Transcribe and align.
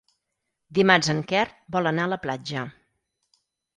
Dimarts 0.77 1.11
en 1.13 1.21
Quer 1.31 1.43
vol 1.77 1.91
anar 1.93 2.07
a 2.09 2.11
la 2.15 2.21
platja. 2.27 2.65